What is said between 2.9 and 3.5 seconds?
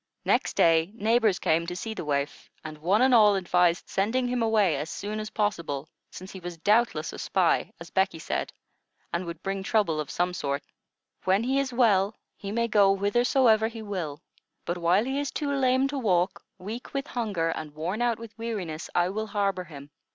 and all